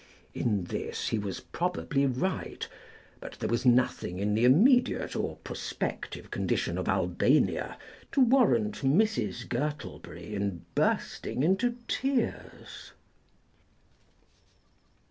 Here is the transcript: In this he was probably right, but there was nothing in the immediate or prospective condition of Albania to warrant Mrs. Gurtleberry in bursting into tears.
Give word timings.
In 0.33 0.63
this 0.63 1.09
he 1.09 1.19
was 1.19 1.41
probably 1.41 2.07
right, 2.07 2.67
but 3.19 3.33
there 3.33 3.47
was 3.49 3.67
nothing 3.67 4.17
in 4.17 4.33
the 4.33 4.45
immediate 4.45 5.15
or 5.15 5.35
prospective 5.43 6.31
condition 6.31 6.79
of 6.79 6.89
Albania 6.89 7.77
to 8.13 8.21
warrant 8.21 8.77
Mrs. 8.81 9.47
Gurtleberry 9.47 10.33
in 10.33 10.65
bursting 10.73 11.43
into 11.43 11.75
tears. 11.87 12.93